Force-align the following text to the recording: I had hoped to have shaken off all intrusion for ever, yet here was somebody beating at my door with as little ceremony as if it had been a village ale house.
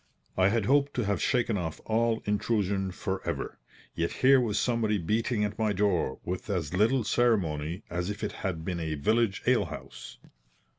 I 0.35 0.47
had 0.47 0.65
hoped 0.65 0.95
to 0.95 1.03
have 1.05 1.21
shaken 1.21 1.59
off 1.59 1.79
all 1.85 2.23
intrusion 2.25 2.89
for 2.89 3.21
ever, 3.23 3.59
yet 3.93 4.11
here 4.11 4.41
was 4.41 4.57
somebody 4.57 4.97
beating 4.97 5.43
at 5.43 5.59
my 5.59 5.73
door 5.73 6.17
with 6.25 6.49
as 6.49 6.73
little 6.73 7.03
ceremony 7.03 7.83
as 7.87 8.09
if 8.09 8.23
it 8.23 8.31
had 8.31 8.65
been 8.65 8.79
a 8.79 8.95
village 8.95 9.43
ale 9.45 9.65
house. 9.65 10.17